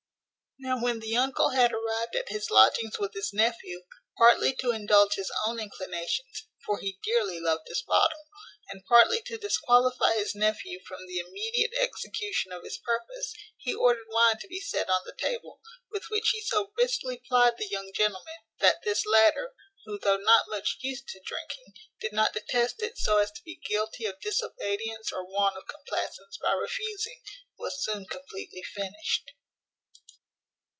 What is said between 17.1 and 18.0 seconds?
plyed the young